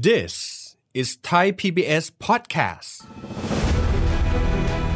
[0.00, 2.90] This is Thai PBS podcast.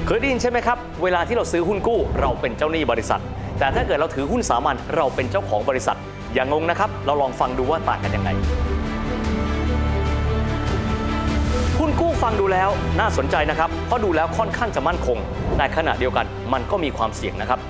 [0.06, 3.20] เคยได้ยินใช่ไหมครับ เวลาที่เราซื้อหุ้นกู้ เราเป็นเจ้าหนี้บริษัท
[3.58, 5.96] แต่ถ้าเกิดเราถือหุ้นสามัญเราเป็นเจ้าของบริษัท
[6.34, 8.30] อย่างงงนะครับ เราลองฟังดูว่าต่างกันยังไง
[11.78, 12.70] หุ้นกู้ฟังดูแล้ว
[13.00, 15.18] น่าสนใจนะครับเพราะดูแล้วค่อนข้างจะมั่นคง
[15.56, 17.60] แต่ขณะเดียวกันมันก็มีความเสี่ยงนะครับ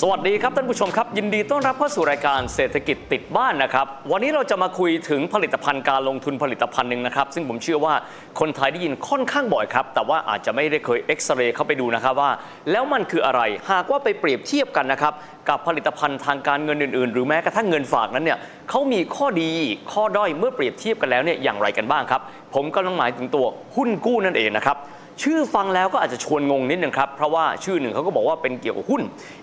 [0.00, 7.94] สวัสดีครับท่านผู้ชมครับ ยินดีต้อนรับเข้าสู่รายการเศรษฐกิจติดบ้านนะครับ วันนี้เราจะมาคุยถึงผลิตภัณฑ์การลงทุนผลิตภัณฑ์หนึ่งนะครับ ซึ่งผมเชื่อว่า
[8.40, 12.30] คนไทยได้ยินค่อนข้างบ่อยครับ แต่ว่าอาจจะไม่ได้เคยเอ็กซเรย์เข้าไปดูนะครับว่า
[12.70, 15.12] แล้วมันคืออะไรหากว่าไปเปรียบเทียบกันนะครับ
[15.48, 18.38] กับผลิตภัณฑ์ทางการเงินอื่น ๆ หรือแม้กระทั่งเงินฝากนั้นเนี่ย
[18.70, 19.50] เขามีข้อดี
[19.92, 22.20] ข้อด้อยเมื่อเปรียบเทียบกันแล้วเนี่ยอย่างไรกันบ้างครับ
[22.54, 24.78] ผมก็ต้องหมายถึงตัวหุ้นกู้นั่นเองนะครับ
[25.22, 29.02] ชื่อฟังแล้วก็อาจจะชวนงงนิดนึงครับ เพราะว่าชื่อหนึ่งเขาก็บอกว่าเป็นเกี่ยวกับหุ้น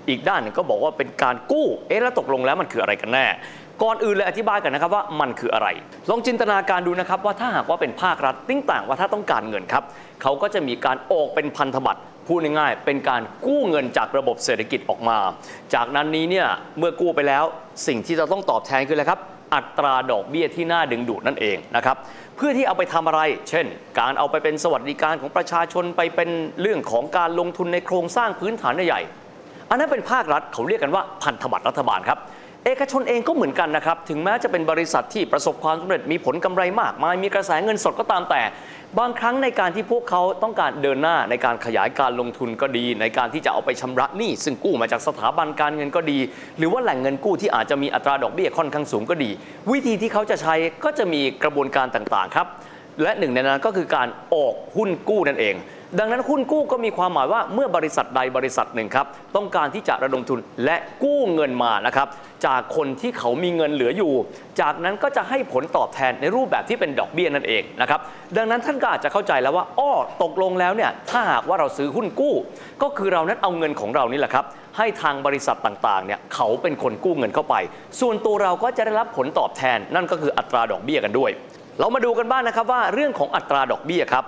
[0.09, 3.25] อีกด้านหนึ่งก็บอกว่าเป็นการกู้ เอ๊ะแล้วตกลงแล้วมันคืออะไรกันแน่
[3.83, 5.67] ก่อนอื่นเลยอธิบายกันนะครับว่ามันคืออะไร
[6.09, 9.83] ลองจินตนาการดูนะครับว่าถ้าหากว่าเป็นภาครัฐติ้งต่างว่าถ้าต้องการเงินครับ
[10.21, 15.17] เขาก็จะมีการออกเป็นพันธบัตรพูดง่ายๆ เป็นการกู้เงินจากระบบเศรษฐกิจออกมา
[15.73, 17.43] จากนั้นนี้เนี่ยเมื่อกู้ไปแล้ว
[17.87, 19.19] สิ่งที่จะต้องตอบแทนคืออะไรครับ
[19.53, 21.97] อัตราดอกเบี้ยที่น่าดึงดูดนั่นเองนะครับ
[22.35, 23.65] เพื่อที่เอาไปทำอะไร เช่น
[23.99, 26.29] การเอาไปเป็นสวัสดิการของประชาชนไปเป็น
[26.61, 29.01] เรื่องของการลงทุนในโครงสร้างพื้นฐานใหญ่
[29.69, 32.19] อันนั้นเป็นภาครัฐเขาเรียกกันว่าพันธบัตรรัฐบาลครับ
[32.65, 38.41] เอกชนเองก็เหมือนกันนะครับ ถึงแม้จะเป็นบริษัทที่ประสบความสำเร็จมีผลกำไรมากมายมีกระแสเงินสดก็ตามแต่
[38.99, 46.19] บางครั้งในการที่พวกเขาต้องการเดินหน้าในการขยายการลงทุนก็ดี ในการที่จะเอาไปชำระหนี้ซึ่งกู้มาจากสถาบันการเงินก็ดี
[46.57, 49.29] หรือว่าแหล่งเงินกู้ที่อาจจะมีอัตราดอกเบี้ยค่อนข้างสูงก็ดี
[49.71, 52.47] วิธีที่เขาจะใช้ก็จะมีกระบวนการต่างๆครับ
[53.01, 55.55] และหนึ่งในนั้นก็คือการออกหุ้นกู้นั่นเอง
[55.99, 59.05] ดังนั้นหุ้นกู้ก็มีความหมายว่าเมื่อบริษัทใดบริษัทหนึ่งครับ
[59.35, 62.07] ต้องการที่จะระดมทุนและกู้เงินมานะครับ
[62.45, 64.13] จากคนที่เขามีเงินเหลืออยู่
[64.61, 67.99] จากนั้นก็จะให้ผลตอบแทนในรูปแบบที่เป็นดอกเบี้ยนั่นเองนะครับ
[68.37, 69.91] ดังนั้นท่านก็อาจจะเข้าใจแล้วว่าอ้อ
[70.23, 72.35] ตกลงแล้วเนี่ยถ้าหากว่าเราซื้อหุ้นกู้
[72.83, 74.45] ก็คือเรานั้นเอาเงินของเรานี่แหละครับ
[74.77, 77.55] ให้ทางบริษัทต่างๆเนี่ยเขาเป็นคนกู้เงินเข้าไป
[77.99, 81.31] ส่วนตัวเราก็จะได้รับผลตอบแทน นั่นก็คืออัตราดอกเบี้ยกันด้วย
[81.79, 84.25] เรามาดูกันบ้างนะครับว่าเรื่องของอัตราดอกเบี้ยครับ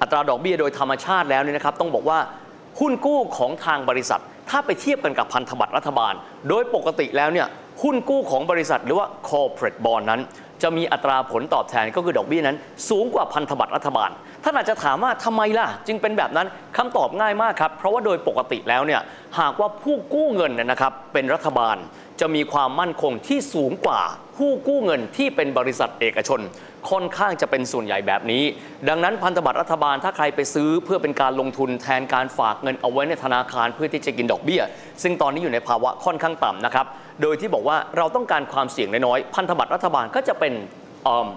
[0.00, 2.18] อัตราดอกเบี้ยโดยธรรมชาติแล้วเนี่ยนะครับต้องบอกว่า
[2.80, 6.14] หุ้นกู้ของทางบริษัท ถ้าไปเทียบกันกับพันธบัตรรัฐบาล
[6.48, 7.46] โดยปกติแล้วเนี่ย
[7.82, 10.20] หุ้นกู้ของบริษัทหรือว่า corporate bond นั้น
[10.62, 12.56] จะมีอัตราผลตอบแทนก็คือดอกเบี้ยนั้น
[12.88, 14.10] สูงกว่าพันธบัตรรัฐบาล
[14.44, 16.46] ท่านอาจจะถามว่าทำไมล่ะ จึงเป็นแบบนั้น
[16.76, 19.00] คำตอบง่ายมากครับเพราะว่าโดยปกติแล้วเนี่ย
[19.40, 21.76] หากว่าผู้กู้เงินนะครับเป็นรัฐบาล
[22.20, 24.00] จะมีความมั่นคงที่สูงกว่า
[24.36, 26.40] ผู้กู้เงินที่เป็นบริษัทเอกชน
[26.90, 28.42] ค่อนข้างจะเป็นส่วนใหญ่แบบนี้
[28.88, 34.62] ดังนั้นพันธบัตรรัฐบาลถ้าใครไปซื้อเพื่อเป็นการลงทุนแทนการฝากเงินเอาไว้ในธนาคารเพื่อที่จะกินดอกเบี้ย
[35.02, 36.86] ซึ่งตอนนี้อยู่ในภาวะค่อนข้างต่ำนะครับ
[37.22, 40.52] โดยที่บอกว่าเราต้องการความเสี่ยงน้อยๆพันธบัตรรัฐบาลก็จะเป็น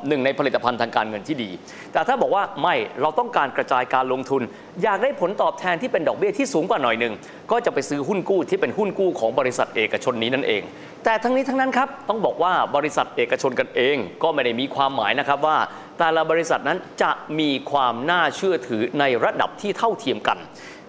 [0.07, 1.50] หนึ่งในผลิตภัณฑ์ทางการเงินที่ดี
[1.94, 4.41] แต่ถ้าบอกว่าไม่เราต้องการกระจายการลงทุน
[4.84, 7.13] อยากได้ผลตอบแทนที่เป็นดอกเบี้ยที่สูงกว่าหน่อยหนึ่ง
[7.51, 10.62] ก็จะไปซื้อหุ้นกู้ที่เป็นหุ้นกู้ของบริษัทเอกชนนี้นั่นเอง
[11.03, 15.57] แต่ทั้งนี้ทั้งนั้นครับต้องบอกว่าบริษัทเอกชนกันเอง ก็ไม่ได้มีความหมายนะครับว่า
[16.00, 20.38] แต่ละบริษัทนั้นจะมีความน่าเชื่อถือในระดับที่เท่าเทียมกัน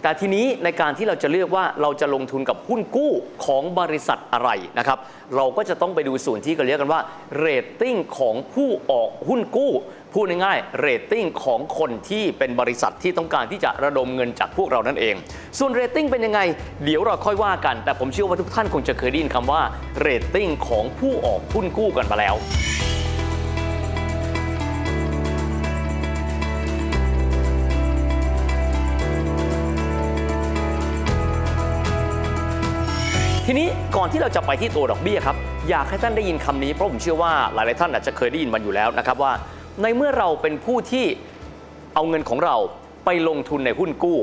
[0.05, 3.13] แต่ทีนี้ในการที่เราจะเลือกว่าเราจะลงทุนกับหุ้นกู้
[3.45, 4.99] ของบริษัทอะไรนะครับ
[5.37, 7.01] เราก็จะต้องไปดูส่วนที่เขาเรียกกันว่า
[7.39, 9.73] เรตติ้งของผู้ออกหุ้นกู้
[10.15, 15.15] พูดง่ายๆเรตติ้งของคนที่เป็นบริษัทที่ต้องการที่จะระดมเงินจากพวกเรานั่นเอง
[15.59, 16.41] ส่วนเรตติ้งเป็นยังไง
[16.85, 19.63] เดี๋ยวเราค่อยว่ากัน แต่ผมเชื่อว่าทุกท่านคงจะเคยได้ยินคำว่า
[20.01, 22.37] เรตติ้งของผู้ออกหุ้นกู้กันมาแล้ว
[33.59, 35.37] นี้ก่อนที่เราจะไปที่ตัวดอกเบี้ยครับ
[35.71, 39.33] อยากให้ท่านได้ยินคำนี้เพราะผมเชื่อว่าหลายๆท่านอาจจะเคยได้ยินมันอยู่แล้วนะครับว่า
[39.83, 41.07] ในเมื่อเราเป็นผู้ที่
[41.95, 42.57] เอาเงินของเรา
[43.05, 44.19] ไปลงทุนในหุ้นกู้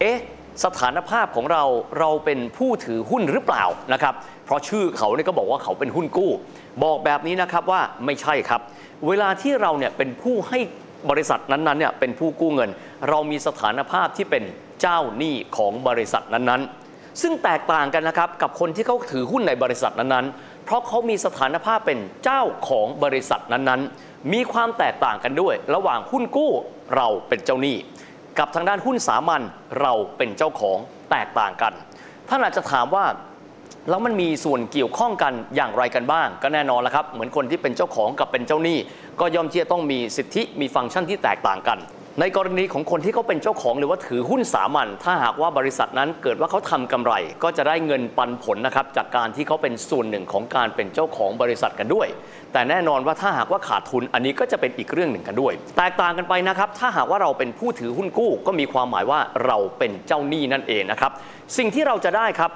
[0.00, 0.18] เอ๊ะ
[0.64, 1.64] สถานภาพของเรา
[1.98, 6.30] เราเป็นผู้ถือหุ้นหรือเปล่านะครับ เพราะชื่อเขาเนี่ยก็บอกว่าเขาเป็นหุ้นกู้
[6.82, 8.60] บอกแบบนี้นะครับว่าไม่ใช่ครับ
[9.06, 10.58] เวลาที่เราเนี่ยเป็นผู้ให้
[11.10, 12.70] บริษัทนั้นๆเนี่ยเป็นผู้กู้เงิน
[13.08, 14.44] เรามีสถานภาพที่เป็น
[14.80, 16.85] เจ้าหนี้ของบริษัทนั้นๆ
[17.22, 26.52] ซึ่งแตกต่างกันนะครับกับคนที่เขาถือหุ้นในบริษัทนั้นๆ เพราะเขามีสถานภาพเป็นเจ้าของบริษัทนั้นๆ มีความแตกต่างกันด้วย ระหว่างหุ้นกู้
[26.96, 27.76] เราเป็นเจ้าหนี้
[28.38, 29.42] กับทางด้านหุ้นสามัญ
[29.80, 30.78] เราเป็นเจ้าของ
[31.10, 31.72] แตกต่างกัน
[32.28, 33.06] ท่านอาจจะถามว่า
[33.88, 38.78] แล้วมันมีส่วนเกี่ยวข้องกันอย่างไรกันบ้าง ก็แน่นอนแล้วครับ เหมือนคนที่เป็นเจ้าของกับเป็นเจ้าหนี้
[39.20, 41.78] ก็ย่อมที่จะต้องมีสิทธิมีฟังก์ชันที่แตกต่างกัน
[42.20, 52.08] ในกรณีของคนที่เขาเป็นเจ้าของหรือว่าถือหุ้นสามัญถ้าหากว่าบริษัทนั้นเกิดว่าเขาทำกำไร ก็จะได้เงินปันผลนะครับจากการที่เขาเป็นส่วนหนึ่งของการเป็นเจ้าของบริษัทกันด้วย
[52.52, 61.10] แต่แน่นอนว่าถ้าหากว่าขาดทุนอันนี้ก็จะเป็นอีกเรื่องหนึ่งกันด้วย แตกต่างกันไปนะครับถ้าหากว่าเราเป็นผู้ถือหุ้นกู้ ก็มีความหมายว่าเราเป็นเจ้าหนี้นั่นเองนะครับ
[61.56, 62.50] สิ่งที่เราจะได้ครับ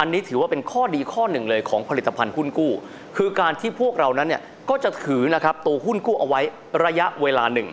[0.00, 2.72] อันนี้ถือว่าเป็นข้อดีข้อหนึ่งเลยของผลิตภัณฑ์หุ้นกู้
[3.16, 6.40] คือการที่พวกเรานั้นเนี่ยก็จะถือนะครับตัวหุ้นกู้เอาไว้
[6.84, 7.68] ระยะเวลาหนึ่ง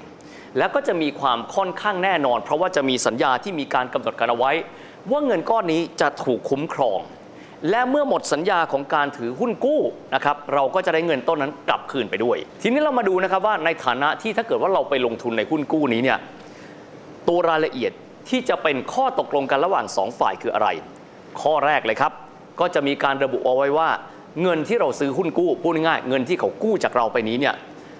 [0.57, 4.51] แล้วก็จะมีความค่อนข้างแน่นอน เพราะว่าจะมีสัญญาที่มีการกำหนดกันเอาไว้
[5.11, 6.99] ว่าเงินก้อนนี้จะถูกคุ้มครอง
[7.69, 9.81] และเมื่อหมดสัญญาของการถือหุ้นกู้
[10.15, 16.17] นะครับเราก็จะได้เงินต้นนั้นกลับคืนไปด้วย ทีนี้เรามาดูนะครับว่าในฐานะที่ถ้าเกิดว่าเราไปลงทุนในหุ้นกู้นี้เนี่ย
[17.27, 17.91] ตัวรายละเอียด
[18.29, 20.67] ที่จะเป็นข้อตกลงกันระหว่างสองฝ่ายคืออะไร
[21.41, 22.11] ข้อแรกเลยครับ
[22.59, 23.89] ก็จะมีการระบุเอาไว้ว่า
[24.41, 27.55] เงินที่เราซื้อหุ้นกู้พูดง่ายเงินที่เขากู้จากเราไปนี้เนี่ย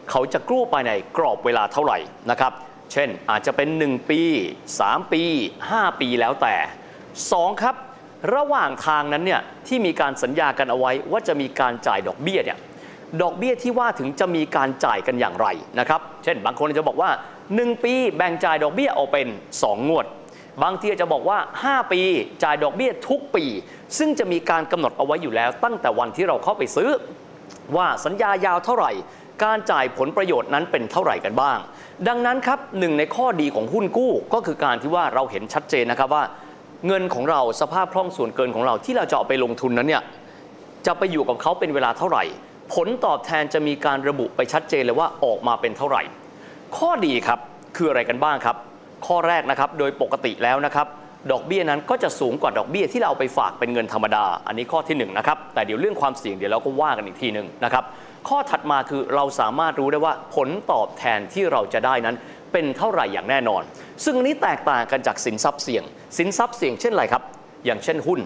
[0.09, 1.97] เขาจะกู้ไปในกรอบเวลาเท่าไหร่
[2.29, 2.51] นะครับ
[2.93, 4.21] เช่นอาจจะเป็น 1 ปี
[4.71, 5.23] 3 ปี
[5.61, 6.55] 5 ปีแล้วแต่
[7.09, 7.75] 2 ครับ
[8.35, 12.59] ระหว่างทางนั้นเนี่ยที่มีการสัญญากันเอาไว้ว่าจะมีการจ่ายดอกเบี้ยเนี่ย
[13.21, 15.47] ดอกเบี้ยที่ว่าถึงจะมีการจ่ายกันอย่างไร
[15.79, 17.09] นะครับ เช่น บางคนจะบอกว่า
[17.47, 19.27] 1 ปีแบ่งจ่ายดอกเบี้ยออกเป็น
[19.57, 20.05] 2 งวด
[20.63, 22.01] บางทีจะบอกว่า 5 ปี
[22.43, 23.45] จ่ายดอกเบี้ยทุกปี
[23.97, 26.89] ซึ่งจะมีการกำหนดเอาไว้อยู่แล้วตั้งแต่วันที่เราเข้าไปซื้อ
[27.75, 28.91] ว่าสัญญายาวเท่าไหร่
[29.43, 31.57] การจ่ายผลประโยชน์นั้นเป็นเท่าไหร่กันบ้าง
[32.07, 36.23] ดังนั้นครับหนึ่งในข้อดีของหุ้นกู้ก็คือการที่ว่าเราเห็นชัดเจนนะครับว่า
[36.87, 40.03] เงินของเราสภาพคล่องส่วนเกินของเราที่เราจะเอาไปลงทุนนั้นเนี่ย
[40.85, 42.23] จะไปอยู่กับเขาเป็นเวลาเท่าไหร่
[42.73, 46.01] ผลตอบแทนจะมีการระบุไปชัดเจนเลยว่าออกมาเป็นเท่าไหร่
[46.77, 47.39] ข้อดีครับ
[47.75, 48.55] คืออะไรกันบ้างครับ
[49.07, 50.87] ข้อแรกนะครับโดยปกติแล้วนะครับ
[51.31, 57.83] ดอกเบี้ยนั้นก็จะสูงกว่าดอกเบี้ยที่เราเอาไปฝากเป็นเงินธรรมดา อันนี้ข้อที่1นงนะครับแต่เดี๋ยวเรื่องความเสี่ยงเดี๋ยวเราก็ว่ากันอีกทีหนึ่งนะครับ
[58.27, 62.15] ข้อถัดมาคือเราสามารถรู้ได้ว่าผลตอบแทนที่เราจะได้นั้น
[62.51, 63.61] เป็นเท่าไหร่อย่างแน่นอน
[64.03, 65.83] ซึ่งอันนี้แตกต่างกันจากสินทรัพย์เสี่ยง
[66.17, 67.23] สินทรัพย์เสี่ยงเช่นไรครับ
[67.65, 68.19] อย่างเช่นหุ้น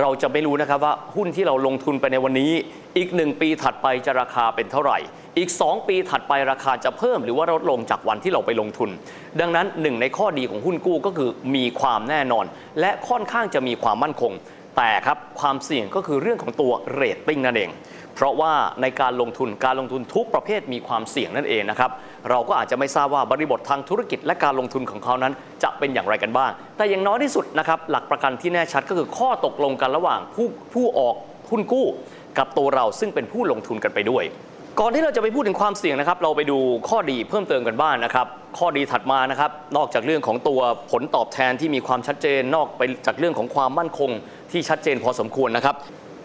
[0.00, 2.52] เราจะไม่รู้นะครับว่าหุ้นที่เราลงทุนไปในวันนี้
[2.96, 4.98] อีก 1 ปีถัดไปจะราคาเป็นเท่าไหร่
[5.38, 8.90] อีก 2 ปีถัดไปราคาจะเพิ่มหรือว่าลดลงจากวันที่เราไปลงทุน
[9.40, 12.44] ดังนั้นหนึ่งในข้อดีของหุ้นกู้ก็คือมีความแน่นอน
[12.80, 14.32] และค่อนข้างจะมีความมั่นคง
[14.76, 17.70] แต่ครับความเสี่ยงก็คือเรื่องของตัวเรตติ้งนั่นเอง
[18.20, 21.90] เพราะว่าในการลงทุนการลงทุนทุกประเภทมีความเสี่ยงนั่นเองนะครับ
[22.30, 25.32] เราก็อาจจะไม่ทราบว่าบริบททางธุรกิจและการลงทุนของเขานั้น
[25.62, 31.14] จะเป็นอย่างไรกันบ้าง แต่อย่างน้อยที่สุดนะครับหลักประกันที่แน่ชัดก็คือข้อตกลงกันระหว่างผู้ผู้ออก
[31.50, 31.86] หุ้นกู้
[32.38, 34.24] กับตัวเราซึ่งเป็นผู้ลงทุนกันไปด้วย
[34.80, 36.58] ก่อนที่เราจะไปพูดถึงความเสี่ยงนะครับ เราไปดู
[36.88, 38.26] ข้อดีเพิ่มเติมกันบ้างนะครับ
[38.58, 44.10] ข้อดีถัดมานะครับ นอกจากเรื่องของตัวผลตอบแทนที่มีความชัดเจน นอกไปจากเรื่องของความมั่นคง
[44.52, 45.74] ที่ชัดเจนพอสมควรนะครับ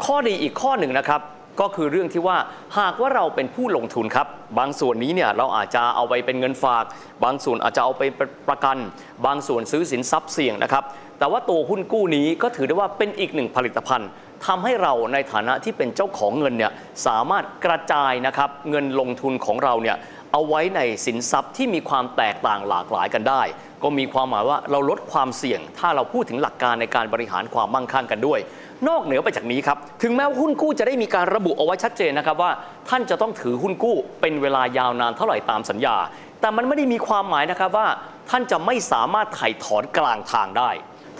[0.05, 1.21] ข้อดีอีกข้อหนึ่งนะครับ
[1.59, 2.37] ก็คือเรื่องที่ว่า
[2.79, 4.27] หากว่าเราเป็นผู้ลงทุนครับ
[4.59, 6.83] บางส่วนนี้เนี่ยเราอาจจะเอาไปเป็นเงินฝาก
[7.23, 8.03] บางส่วนอาจจะเอาไป
[8.49, 8.77] ประกัน
[9.25, 10.83] บางส่วนซื้อสินทรัพย์เสี่ยงนะครับ
[11.19, 14.09] แต่ว่าตัวหุ้นกู้นี้ก็ถือได้ว่าเป็นอีกหนึ่งผลิตภัณฑ์
[14.45, 16.71] ทำให้เราในฐานะที่เป็นเจ้าของเงินเนี่ย
[17.07, 19.97] สามารถกระจายนะครับเงินลงทุนของเราเนี่ย
[20.31, 23.41] เอาไว้ในสินทรัพย์ที่มีความแตกต่างหลากหลายกันได้
[23.83, 28.39] ก็มีความหมายว่าเราลดความเสี่ยง ถ้าเราพูดถึงหลักการในการบริหารความมั่งคั่งกันด้วย
[28.87, 32.51] นอกเหนือไปจากนี้ครับ ถึงแม้ว่าหุ้นกู้จะได้มีการระบุเอาไว้ชัดเจนนะครับว่า
[32.89, 35.95] ท่านจะต้องถือหุ้นกู้เป็นเวลายาวนานเท่าไหร่ตามสัญญา
[36.41, 37.87] แต่มันไม่ได้มีความหมายนะครับว่า
[38.29, 40.71] ท่านจะไม่สามารถไถ่ถอนกลางทางได้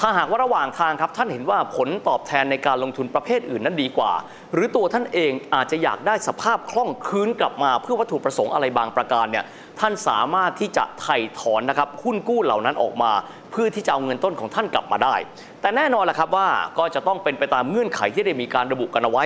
[0.01, 4.11] ถ้าหากว่าระหว่างทางครับท่านเห็นว่าผลตอบแทนในการลงทุนประเภทอื่นนั้นดีกว่า
[4.53, 9.45] หรือตัวท่านเองอาจจะอยากได้สภาพคล่องคืนกลับมา เพื่อวัตถุประสงค์อะไรบางประการเนี่ย
[9.79, 13.11] ท่านสามารถที่จะไถ่ถอนนะครับหุ้นกู้เหล่านั้นออกมา
[13.55, 15.15] พื่อที่จะเอาเงินต้นของท่านกลับมาได้
[15.61, 16.47] แต่แน่นอนแหละครับว่า
[16.79, 19.23] ก็จะต้องเป็นไปตามเงื่อนไขที่ได้มีการระบุกันเอาไว้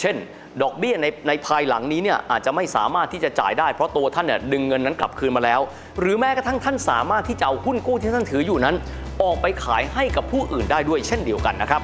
[0.00, 0.16] เช่น
[0.62, 5.60] ดอกเบี้ยในในภายหลังนี้เนี่ยอาจจะไม่สามารถที่จะจ่ายได้เพราะตัวท่านเนี่ยดึงเงินนั้นกลับคืนมาแล้ว
[6.00, 8.76] หรือแม้กระทั่งท่านสามารถที่จะเอาหุ้นกู้ที่ท่านถืออยู่นั้น
[9.22, 11.82] ออกไปขายให้กับผู้อื่นได้ด้วยเช่นเดียวกันนะครับ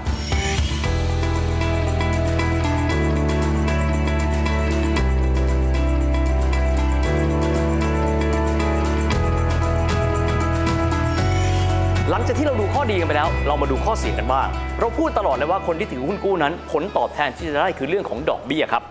[12.31, 14.49] จากที่เราดูข้อดีกันไปแล้ว เรามาดูข้อเสียกันบ้าง
[14.81, 18.83] เราพูดตลอดเลยว่าคนที่ถือหุ้นกู้นั้น ผลตอบแทนที่จะได้คือเรื่องของดอกเบี้ยครับ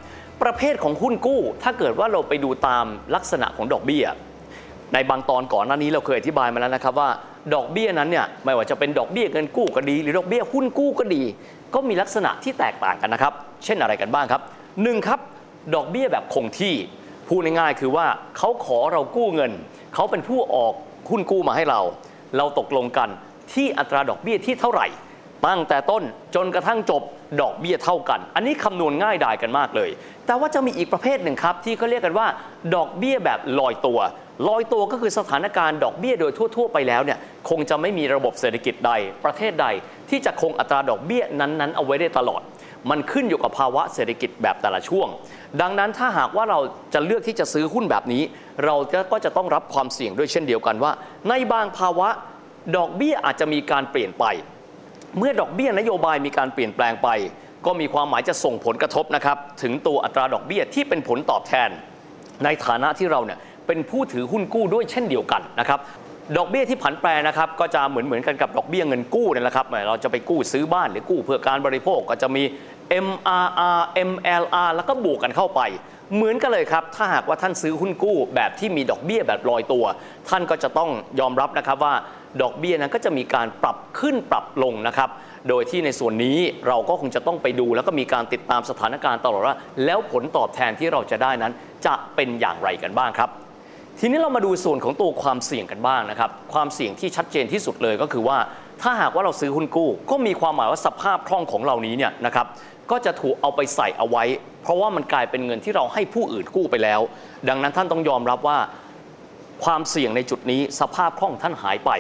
[0.44, 4.06] ประเภทของหุ้นกู้ ถ้าเกิดว่าเราไปดูตามลักษณะของดอกเบี้ย
[4.94, 7.10] ในบางตอนก่อนหน้านี้เราเคยอธิบายมาแล้วนะครับว่า
[7.54, 11.24] ดอกเบี้ยนั้นเนี่ยไม่ว่าจะเป็นดอกเบี้ยเงินกู้ก็ดี หรือดอกเบี้ยหุ้นกู้ก็ดี
[11.74, 13.34] ก็มีลักษณะที่แตกต่างกันนะครับ
[13.66, 14.42] เช่นอะไรกันบ้างครับ
[14.84, 15.20] หนึ่งครับ
[15.76, 16.76] ดอกเบี้ยแบบคงที่
[17.28, 18.06] พูดง่ายๆคือว่า
[18.38, 19.52] เขาขอเรากู้เงิน
[19.96, 20.74] เขาเป็นผู้ออก
[21.10, 21.82] หุ้นกู้มาให้เรา
[22.38, 23.10] เราตกลงกัน
[23.54, 24.88] ที่อัตราดอกเบี้ยที่เท่าไหร่
[25.48, 26.04] ตั้งแต่ต้น
[26.36, 27.02] จนกระทั่งจบ
[27.42, 29.90] ดอกเบี้ยเท่ากัน อันนี้คำนวณง่ายดายกันมากเลย
[30.26, 32.28] แต่ว่าจะมีอีกประเภทหนึ่งครับ ที่เขาเรียกกันว่า
[32.76, 34.00] ดอกเบี้ยแบบลอยตัว
[34.50, 38.92] ลอยตัวก็คือสถานการณ์ดอกเบี้ยโดยทั่ว ๆ ไปแล้วเนี่ยคงจะไม่มีระบบเศรษฐกิจใด
[39.26, 39.68] ประเทศใด
[40.10, 42.42] ที่จะคงอัตราดอกเบี้ยนั้นๆ เอาไว้ได้ตลอด
[42.90, 45.08] มันขึ้นอยู่กับภาวะเศรษฐกิจแบบแต่ละช่วง
[45.62, 46.60] ดังนั้นถ้าหากว่าเรา
[46.94, 48.24] จะเลือกที่จะซื้อหุ้นแบบนี้
[48.66, 48.76] เรา
[49.12, 50.92] ก็จะต้องรับความเสี่ยงด้วยเช่นเดียวกันว่า
[51.30, 52.10] ในบางภาวะ
[52.76, 54.26] ดอกเบี้ยอาจจะมีการเปลี่ยนไป
[55.18, 57.10] เมื่อดอกเบี้ยนโยบายมีการเปลี่ยนแปลงไป
[57.66, 61.70] ก็มีความหมายจะส่งผลกระทบนะครับถึงตัวอัตราดอกเบี้ยที่เป็นผลตอบแทน
[62.44, 65.80] ในฐานะที่เราเนี่ยเป็นผู้ถือหุ้นกู้ด้วยเช่นเดียวกันนะครับ
[66.38, 72.44] ดอกเบี้ยที่ผันแปรนะครับก็จะเหมือนเหมือนกันกับดอกเบี้ยเงินกู้นี่แหละครับเราจะไปกู้ซื้อบ้านหรือกู้เพื่อการบริโภคก็จะมี
[73.06, 75.62] MRR MLR แล้วก็บวกกันเข้าไป
[76.16, 79.86] เหมือนกันเลยครับ ถ้าหากว่าท่านซื้อหุ้นกู้แบบที่มีดอกเบี้ยแบบลอยตัว
[80.30, 81.94] ท่านก็จะต้องยอมรับนะครับว่า
[82.42, 85.10] ดอกเบี้ยนั้นก็จะมีการปรับขึ้นปรับลงนะครับ
[85.50, 89.56] โดยที่ในส่วนนี้เราก็คงจะต้องไปดู แล้วก็มีการติดตามสถานการณ์ตลอดว่า
[89.86, 91.54] แล้วผลตอบแทนที่เราจะได้นั้น
[91.86, 93.30] จะเป็นอย่างไรกันบ้างครับ
[94.00, 98.38] ทีนี้เรามาดูส่วนของตัวความเสี่ยงกันบ้างนะครับ ความเสี่ยงที่ชัดเจนที่สุดเลยก็คือว่า
[98.82, 102.48] ถ้าหากว่าเราซื้อหุ้นกู้ ก็มีความหมายว่าสภาพคล่องของเรานี้เนี่ยนะครับ
[102.92, 104.24] ก็จะถูกเอาไปใส่เอาไว้
[104.62, 107.02] เพราะว่ามันกลายเป็นเงินที่เราให้ผู้อื่นกู้ไปแล้ว
[107.50, 108.58] ดังนั้นท่านต้องยอมรับว่า
[109.64, 111.92] ความเสี่ยงในจุดนี้สภาพคล่องท่านหายไป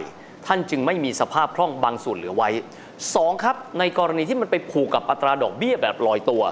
[0.47, 2.49] ท่านจึงไม่มีสภาพคล่องบางส่วนเหลือไว้
[2.97, 3.43] 2.
[3.43, 6.43] ครับในกรณีที่มันไปผูกกับอัตราดอกเบี้ยแบบลอยตัว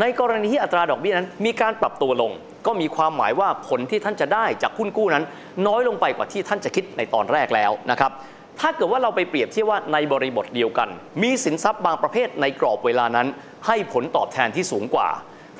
[0.00, 2.32] ในกรณีที่อัตราดอกเบี้ยนั้น มีการปรับตัวลง
[2.66, 5.24] ก็มีความหมายว่าผลที่ท่านจะได้จากหุ้นกู้นั้น
[5.66, 8.12] น้อยลงไปกว่าที่ท่านจะคิดในตอนแรกแล้วนะครับ
[8.60, 10.88] ถ้าเกิดว่าเราไปเปรียบเทียบว่าในบริบทเดียวกัน
[11.22, 13.26] มีสินทรัพย์บางประเภทในกรอบเวลานั้น
[13.66, 15.08] ให้ผลตอบแทนที่สูงกว่า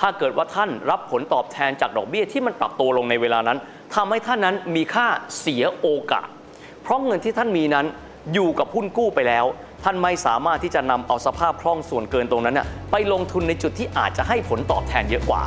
[0.00, 3.59] ถ้าเกิดว่าท่านรับผลตอบแทนจากดอกเบี้ยที่มันปรับตัวลงในเวลานั้น
[3.95, 5.07] ทำให้ท่านนั้นมีค่า
[5.40, 6.28] เสียโอกาส
[6.83, 7.87] เพราะเงินที่ท่านมีนั้น
[8.35, 9.45] อยู่กับหุ้นกู้ไปแล้ว
[9.85, 15.42] ท่านไม่สามารถที่จะนำเอาสภาพคล่องส่วนเกินตรงนั้นไปลงทุนในจุดที่อาจจะให้ผลตอบแทนเยอะกว่า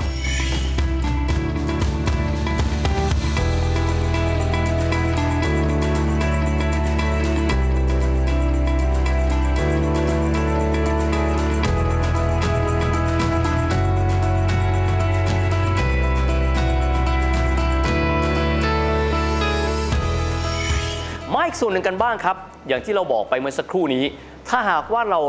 [21.41, 24.03] มาอีกส่วนหนึ่งกันบ้างครับ อย่างที่เราบอกไปเมื่อสักครู่นี้
[24.49, 25.21] ถ้าหากว่าเรา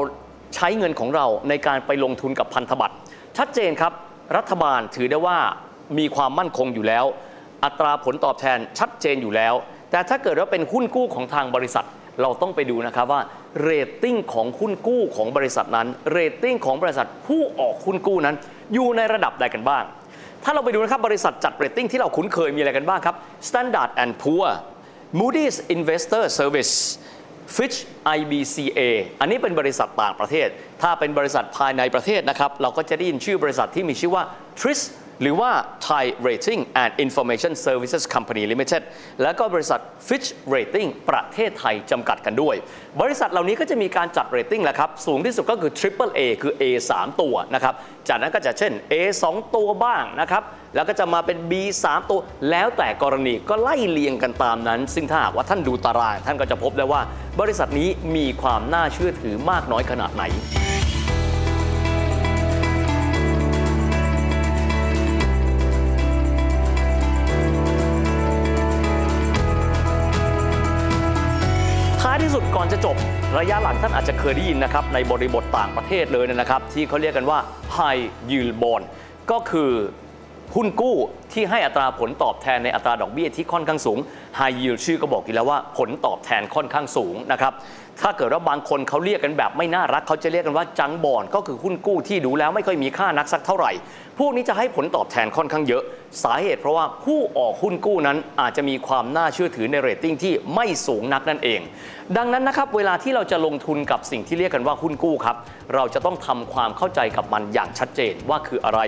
[0.54, 2.94] ใช้เงินของเราในการไปลงทุนกับพันธบัตร
[3.38, 3.92] ชัดเจนครับ
[4.36, 5.38] รัฐบาลถือได้ว่า
[5.98, 7.04] มีความมั่นคงอยู่แล้ว
[7.64, 9.54] อัตราผลตอบแทนชัดเจนอยู่แล้ว
[9.90, 11.86] แต่ถ้าเกิดว่าเป็นหุ้นกู้ของทางบริษัท
[12.22, 13.20] เราต้องไปดูนะครับว่า
[13.62, 18.34] เรตติ้งของหุ้นกู้ของบริษัทนั้นเรตติ้งของบริษัทผู้ออกหุ้นกู้นั้น
[18.74, 19.84] อยู่ในระดับใดกันบ้าง
[20.44, 23.16] ถ้าเราไปดูนะครับบริษัทจัดเรตติ้งที่เราคุ้นเคยมีอะไรกันบ้างครับ
[23.48, 24.48] Standard and Poor
[25.18, 26.72] Moody's Investor Service
[27.56, 27.76] Fitch
[28.16, 28.80] IBCA
[29.20, 30.48] อันนี้เป็นบริษัทต่างประเทศ
[30.82, 34.22] ถ้าเป็นบริษัทภายในประเทศนะครับ เราก็จะได้ยินชื่อบริษัทที่มีชื่อว่า
[34.60, 34.80] TRIS
[35.22, 35.50] หรือว่า
[35.88, 38.82] Thai Rating and Information Services Company Limited
[39.22, 42.56] แล้วก็บริษัท Fitch Rating ประเทศไทยจำกัดกันด้วย
[43.00, 46.64] บริษัทเหล่านี้ก็จะมีการจัดเรตติ้งแหละครับ สูงที่สุดก็คือ Triple A คือ A
[46.96, 47.74] 3 ตัวนะครับ
[48.08, 48.94] จากนั้นก็จะเช่น A
[49.28, 50.42] 2 ตัวบ้างนะครับ
[50.74, 51.52] แล้วก็จะมาเป็น B
[51.86, 57.00] 3 ตัว แล้วแต่กรณีก็ไล่เลียงกันตามนั้น ซึ่งถ้าหากว่าท่านดูตาราง ท่านก็จะพบได้ว่า
[57.40, 60.24] บริษัทนี้มีความน่าเชื่อถือมากน้อยขนาดไหน
[72.00, 72.96] ท้ายที่สุดก่อนจะจบ
[73.38, 77.38] ระยะหลังท่านอาจจะเคยได้ยินนะครับในบริบทต่างประเทศเลยนะครับ ที่เขาเรียกกันว่า
[77.76, 78.84] high yield bond
[79.30, 79.70] ก็คือ
[80.56, 80.96] หุ้นกู้
[81.32, 83.98] ที่ให้อัตราผลตอบแทนในอัตราดอกเบี้ยที่ค่อนข้างสูง
[84.38, 87.52] high yield ชื่อก็บอกอยู่แล้วว่าผลตอบแทนค่อนข้างสูงนะครับ
[88.00, 93.72] ถ้าเกิดว่าบางคนเขาเรียกกันแบบไม่น่ารักเขาจะเรียกกันว่าจังบอนก็คือหุ้นกู้ที่ดูแล้วไม่ค่อยมีค่านักสักเท่าไหร่
[94.18, 95.82] พวกนี้จะให้ผลตอบแทนค่อนข้างเยอะ
[96.24, 101.60] สาเหตุเพราะว่าผู้ออกหุ้นกู้นั้นอาจจะมีความน่าเชื่อถือในเรตติ้งที่ไม่สูงนักนั่นเอง
[102.16, 105.36] ดังนั้นนะครับเวลาที่เราจะลงทุนกับสิ่งที่เรียกกันว่าหุ้นกู้ครับ
[105.74, 108.80] เราจะต้องทำความเข้าใจกับมันอย่างชัดเจนว่าคืออะไร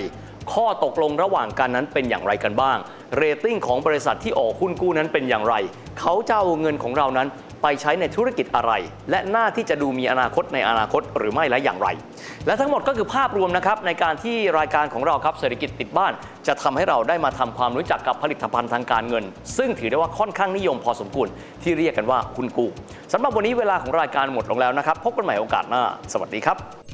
[0.52, 2.78] ข้อตกลงระหว่างกันนั้นเป็นอย่างไรกันบ้าง
[3.16, 5.54] เรตติ้งของบริษัทที่ออกหุ้นกู้นั้นเป็นอย่างไร
[6.00, 7.28] เขาจะเอาเงินของเรานั้น
[7.62, 8.72] ไปใช้ในธุรกิจอะไร
[9.10, 11.88] และหน้าที่จะดูมีอนาคตในอนาคตหรือไม่และอย่างไร
[12.46, 16.12] และทั้งหมดก็คือภาพรวมนะครับในการที่รายการของเราครับเศรษฐกิจติดบ้าน
[16.46, 19.24] จะทำให้เราได้มาทำความรู้จักกับผลิตภัณฑ์ทางการเงิน
[19.56, 21.28] ซึ่งถือได้ว่าค่อนข้างนิยมพอสมควร
[21.62, 22.68] ที่เรียกกันว่าหุ้นกู้
[23.12, 25.82] สำหรับวันนี้เวลาของรายการหมดลงแล้วนะครับพบกันใหม่โอกาสหน้า
[26.12, 26.93] สวัสดีครับ